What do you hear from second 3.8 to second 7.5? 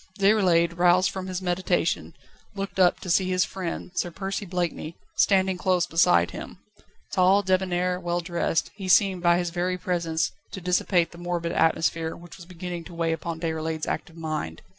Sir Percy Blakeney, standing close beside him. Tall,